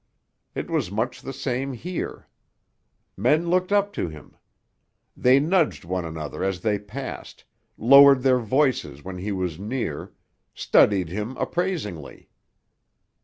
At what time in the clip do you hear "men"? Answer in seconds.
3.15-3.51